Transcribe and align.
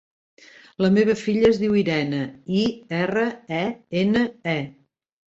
La 0.83 0.87
meva 0.93 1.15
filla 1.17 1.43
es 1.49 1.59
diu 1.63 1.75
Irene: 1.81 2.21
i, 2.61 2.63
erra, 3.01 3.25
e, 3.59 3.61
ena, 4.05 4.23
e. 4.55 4.57